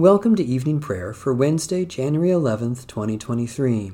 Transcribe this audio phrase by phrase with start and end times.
[0.00, 3.92] Welcome to evening prayer for Wednesday, January 11th, 2023.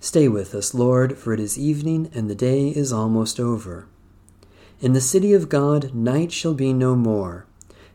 [0.00, 3.86] Stay with us, Lord, for it is evening and the day is almost over.
[4.82, 7.46] In the city of God, night shall be no more.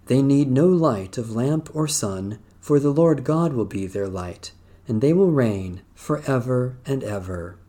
[0.07, 4.07] They need no light of lamp or sun, for the Lord God will be their
[4.07, 4.51] light,
[4.87, 7.59] and they will reign for ever and ever.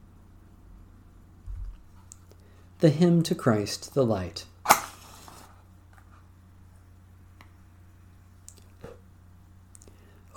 [2.78, 4.46] The Hymn to Christ the Light.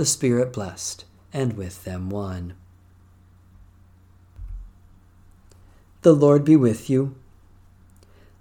[0.00, 2.54] the Spirit blessed, and with them one.
[6.00, 7.16] The Lord be with you.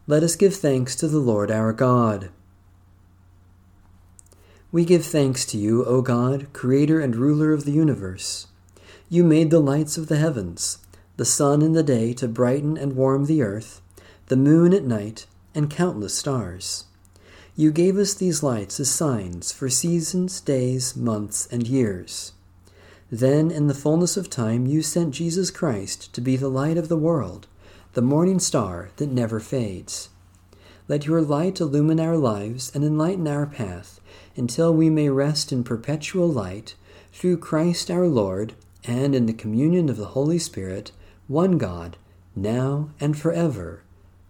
[0.07, 2.29] Let us give thanks to the Lord our God.
[4.71, 8.47] We give thanks to you, O God, Creator and ruler of the universe.
[9.09, 10.77] You made the lights of the heavens,
[11.17, 13.81] the sun in the day to brighten and warm the earth,
[14.27, 16.85] the moon at night, and countless stars.
[17.59, 22.31] You gave us these lights as signs for seasons, days, months, and years.
[23.11, 26.87] Then, in the fullness of time, you sent Jesus Christ to be the light of
[26.87, 27.47] the world,
[27.95, 30.07] the morning star that never fades.
[30.87, 33.99] Let your light illumine our lives and enlighten our path
[34.37, 36.75] until we may rest in perpetual light
[37.11, 38.53] through Christ our Lord
[38.85, 40.93] and in the communion of the Holy Spirit,
[41.27, 41.97] one God,
[42.37, 43.83] now and forever.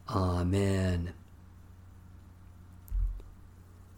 [0.09, 1.13] Amen.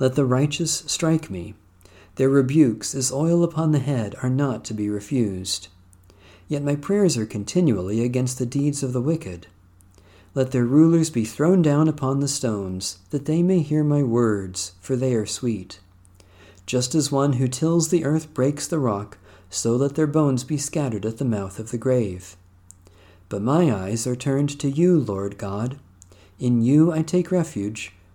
[0.00, 1.54] Let the righteous strike me.
[2.16, 5.68] Their rebukes, as oil upon the head, are not to be refused.
[6.48, 9.46] Yet my prayers are continually against the deeds of the wicked.
[10.34, 14.72] Let their rulers be thrown down upon the stones, that they may hear my words,
[14.80, 15.80] for they are sweet.
[16.64, 19.18] Just as one who tills the earth breaks the rock,
[19.50, 22.36] so let their bones be scattered at the mouth of the grave.
[23.28, 25.78] But my eyes are turned to you, Lord God.
[26.38, 27.92] In you I take refuge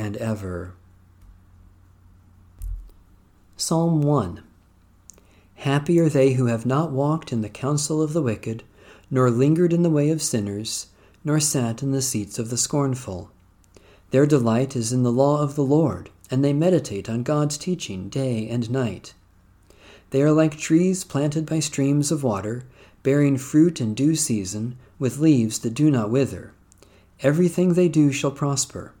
[0.00, 0.72] and ever.
[3.58, 4.42] Psalm 1
[5.56, 8.62] Happy are they who have not walked in the counsel of the wicked,
[9.10, 10.86] nor lingered in the way of sinners,
[11.22, 13.30] nor sat in the seats of the scornful.
[14.10, 18.08] Their delight is in the law of the Lord, and they meditate on God's teaching
[18.08, 19.12] day and night.
[20.10, 22.64] They are like trees planted by streams of water,
[23.02, 26.54] bearing fruit in due season, with leaves that do not wither
[27.22, 28.94] everything they do shall prosper.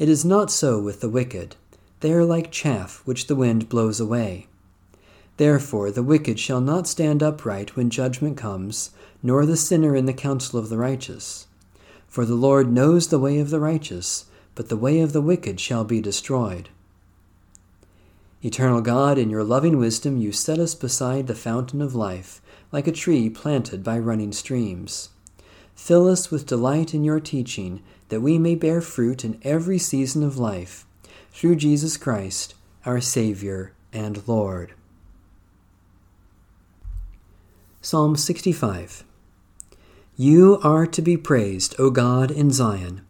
[0.00, 1.56] It is not so with the wicked.
[2.00, 4.46] They are like chaff which the wind blows away.
[5.36, 10.14] Therefore the wicked shall not stand upright when judgment comes, nor the sinner in the
[10.14, 11.48] counsel of the righteous.
[12.08, 14.24] For the Lord knows the way of the righteous,
[14.54, 16.70] but the way of the wicked shall be destroyed.
[18.42, 22.40] Eternal God, in your loving wisdom, you set us beside the fountain of life,
[22.72, 25.10] like a tree planted by running streams.
[25.74, 30.22] Fill us with delight in your teaching, that we may bear fruit in every season
[30.22, 30.84] of life,
[31.32, 32.54] through Jesus Christ,
[32.84, 34.74] our Savior and Lord.
[37.80, 39.02] Psalm 65
[40.16, 43.00] You are to be praised, O God, in Zion.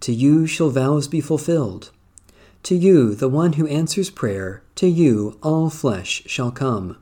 [0.00, 1.90] To you shall vows be fulfilled.
[2.64, 6.96] To you, the one who answers prayer, to you all flesh shall come.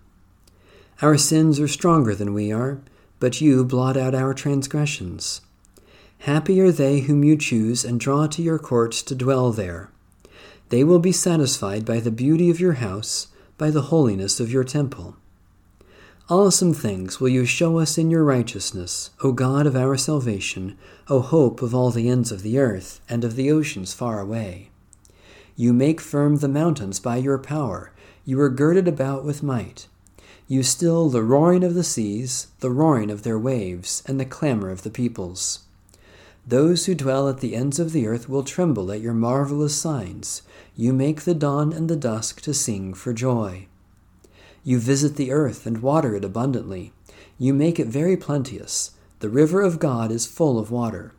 [1.00, 2.80] Our sins are stronger than we are
[3.22, 5.42] but you blot out our transgressions.
[6.22, 9.90] Happy are they whom you choose and draw to your courts to dwell there.
[10.68, 13.26] They will be satisfied by the beauty of your house,
[13.58, 15.16] by the holiness of your temple.
[16.30, 20.78] Awesome things will you show us in your righteousness, O God of our salvation,
[21.08, 24.70] O hope of all the ends of the earth and of the oceans far away.
[25.56, 27.90] You make firm the mountains by your power,
[28.24, 29.88] you are girded about with might.
[30.46, 34.70] You still the roaring of the seas, the roaring of their waves, and the clamor
[34.70, 35.64] of the peoples.
[36.46, 40.42] Those who dwell at the ends of the earth will tremble at your marvelous signs.
[40.76, 43.68] You make the dawn and the dusk to sing for joy.
[44.64, 46.92] You visit the earth and water it abundantly.
[47.38, 48.92] You make it very plenteous.
[49.20, 51.14] The river of God is full of water.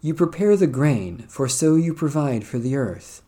[0.00, 3.22] You prepare the grain, for so you provide for the earth.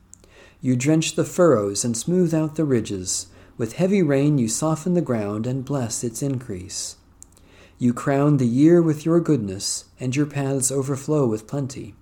[0.61, 3.27] You drench the furrows and smooth out the ridges.
[3.57, 6.97] With heavy rain you soften the ground and bless its increase.
[7.83, 11.97] You crown the year with your goodness, and your paths overflow with plenty.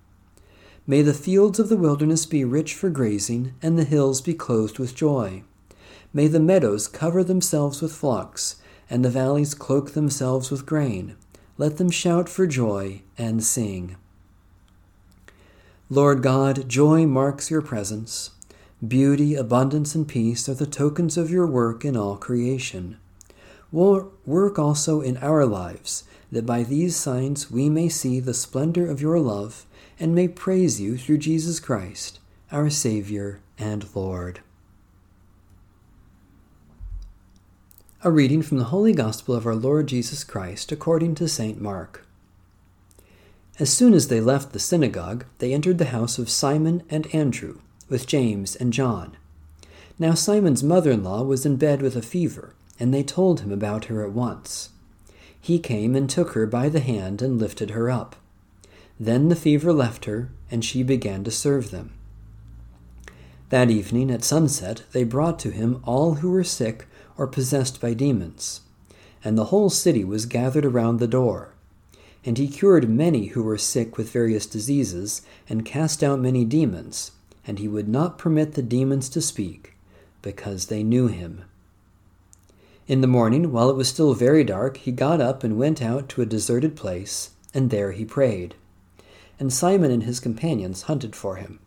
[0.87, 4.79] May the fields of the wilderness be rich for grazing, and the hills be clothed
[4.79, 5.43] with joy.
[6.12, 8.56] May the meadows cover themselves with flocks,
[8.91, 11.17] and the valleys cloak themselves with grain.
[11.56, 13.97] Let them shout for joy and sing.
[15.88, 18.32] Lord God, joy marks your presence.
[18.87, 22.99] Beauty, abundance, and peace are the tokens of your work in all creation
[23.72, 29.00] work also in our lives, that by these signs we may see the splendor of
[29.00, 29.64] your love
[29.99, 32.19] and may praise you through Jesus Christ,
[32.50, 34.40] our Savior and Lord.
[38.02, 41.61] A reading from the Holy Gospel of our Lord Jesus Christ according to St.
[41.61, 42.06] Mark.
[43.58, 47.58] As soon as they left the synagogue, they entered the house of Simon and Andrew,
[47.90, 49.19] with James and John.
[49.99, 53.53] Now Simon's mother in law was in bed with a fever and they told him
[53.53, 54.71] about her at once.
[55.41, 58.17] He came and took her by the hand and lifted her up.
[58.99, 61.93] Then the fever left her, and she began to serve them.
[63.50, 66.87] That evening at sunset they brought to him all who were sick
[67.17, 68.62] or possessed by demons,
[69.23, 71.55] and the whole city was gathered around the door.
[72.25, 77.12] And he cured many who were sick with various diseases, and cast out many demons,
[77.47, 79.75] and he would not permit the demons to speak,
[80.21, 81.44] because they knew him.
[82.90, 86.08] In the morning, while it was still very dark, he got up and went out
[86.08, 88.56] to a deserted place, and there he prayed.
[89.38, 91.60] And Simon and his companions hunted for him.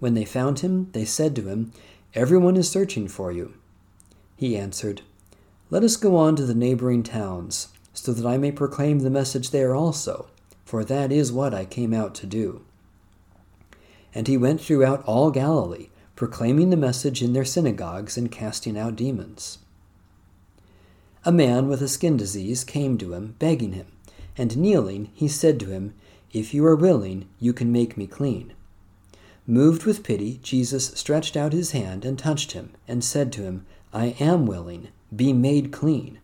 [0.00, 1.72] When they found him, they said to him,
[2.12, 3.54] Everyone is searching for you.
[4.36, 5.00] He answered,
[5.70, 9.48] Let us go on to the neighboring towns, so that I may proclaim the message
[9.48, 10.26] there also,
[10.66, 12.60] for that is what I came out to do.
[14.14, 18.94] And he went throughout all Galilee, proclaiming the message in their synagogues and casting out
[18.94, 19.56] demons.
[21.26, 23.86] A man with a skin disease came to him, begging him,
[24.36, 25.94] and kneeling, he said to him,
[26.34, 28.52] If you are willing, you can make me clean.
[29.46, 33.64] Moved with pity, Jesus stretched out his hand and touched him, and said to him,
[33.90, 36.18] I am willing, be made clean.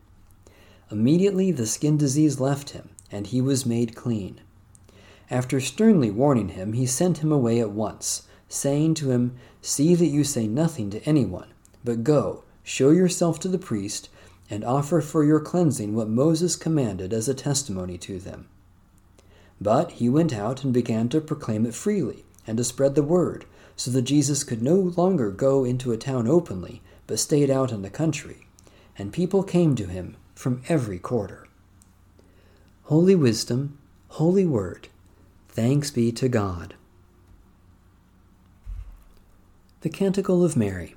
[0.90, 4.40] Immediately the skin disease left him, and he was made clean.
[5.30, 10.06] After sternly warning him, he sent him away at once, saying to him, See that
[10.06, 11.48] you say nothing to anyone,
[11.84, 14.10] but go, show yourself to the priest,
[14.50, 18.48] and offer for your cleansing what Moses commanded as a testimony to them.
[19.60, 23.44] But he went out and began to proclaim it freely, and to spread the word,
[23.76, 27.82] so that Jesus could no longer go into a town openly, but stayed out in
[27.82, 28.46] the country,
[28.98, 31.46] and people came to him from every quarter.
[32.84, 33.78] Holy Wisdom,
[34.08, 34.88] Holy Word,
[35.48, 36.74] thanks be to God.
[39.82, 40.96] The Canticle of Mary.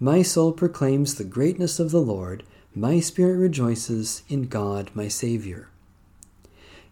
[0.00, 2.42] My soul proclaims the greatness of the Lord.
[2.74, 5.68] My spirit rejoices in God my Saviour.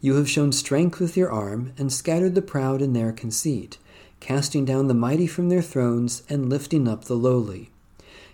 [0.00, 3.78] You have shown strength with your arm, and scattered the proud in their conceit,
[4.20, 7.70] casting down the mighty from their thrones, and lifting up the lowly.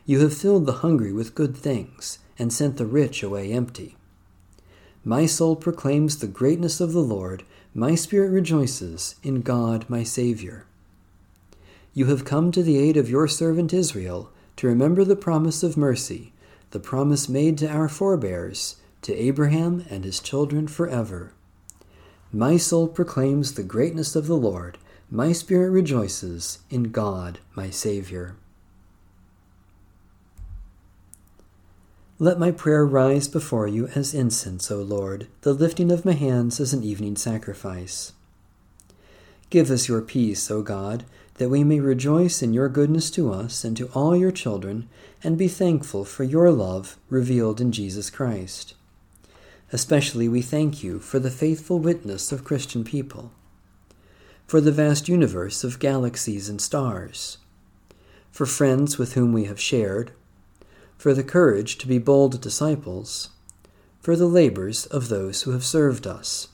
[0.04, 3.96] You have filled the hungry with good things, and sent the rich away empty.
[5.02, 7.42] My soul proclaims the greatness of the Lord.
[7.74, 10.66] My spirit rejoices in God my Saviour.
[11.94, 15.76] You have come to the aid of your servant Israel to remember the promise of
[15.76, 16.32] mercy,
[16.72, 21.32] the promise made to our forebears, to Abraham and his children forever.
[22.32, 24.76] My soul proclaims the greatness of the Lord.
[25.10, 28.34] My spirit rejoices in God, my Saviour.
[32.18, 36.58] Let my prayer rise before you as incense, O Lord, the lifting of my hands
[36.58, 38.12] as an evening sacrifice.
[39.50, 41.04] Give us your peace, O God,
[41.38, 44.88] that we may rejoice in your goodness to us and to all your children,
[45.24, 48.74] and be thankful for your love revealed in Jesus Christ.
[49.72, 53.32] Especially we thank you for the faithful witness of Christian people,
[54.46, 57.38] for the vast universe of galaxies and stars,
[58.30, 60.12] for friends with whom we have shared,
[60.96, 63.30] for the courage to be bold disciples,
[64.00, 66.48] for the labors of those who have served us.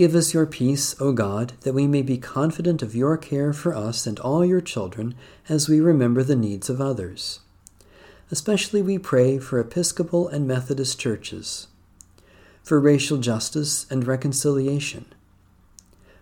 [0.00, 3.74] Give us your peace, O God, that we may be confident of your care for
[3.74, 5.14] us and all your children
[5.46, 7.40] as we remember the needs of others.
[8.30, 11.66] Especially we pray for Episcopal and Methodist churches,
[12.62, 15.04] for racial justice and reconciliation,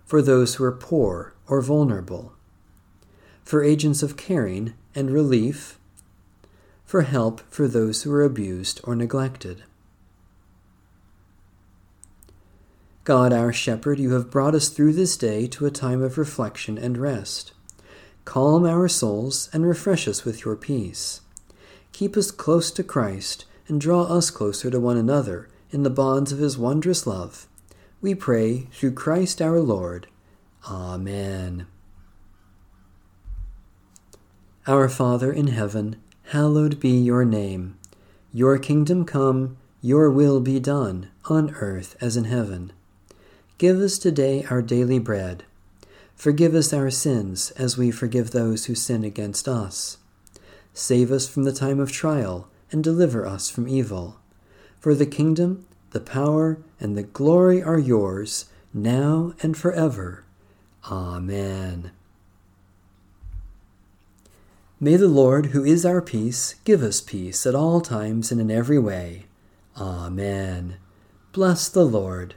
[0.05, 2.33] for those who are poor or vulnerable,
[3.45, 5.79] for agents of caring and relief,
[6.85, 9.63] for help for those who are abused or neglected.
[13.09, 16.77] God, our shepherd, you have brought us through this day to a time of reflection
[16.77, 17.53] and rest.
[18.27, 21.23] Calm our souls and refresh us with your peace.
[21.93, 26.33] Keep us close to Christ and draw us closer to one another in the bonds
[26.33, 27.49] of his wondrous love.
[28.03, 30.09] We pray through Christ our Lord.
[30.69, 31.67] Amen.
[34.67, 37.79] Our Father in heaven, hallowed be your name.
[38.35, 42.75] Your kingdom come, your will be done, on earth as in heaven.
[43.59, 45.43] Give us today our daily bread.
[46.15, 49.99] Forgive us our sins as we forgive those who sin against us.
[50.73, 54.21] Save us from the time of trial and deliver us from evil.
[54.79, 60.25] For the kingdom, the power, and the glory are yours, now and forever.
[60.89, 61.91] Amen.
[64.79, 68.53] May the Lord, who is our peace, give us peace at all times and in
[68.53, 69.25] every way.
[69.77, 70.77] Amen.
[71.33, 72.37] Bless the Lord.